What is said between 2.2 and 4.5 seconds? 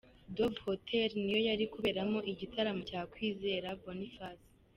igitaramo cya Kwizera Boniface.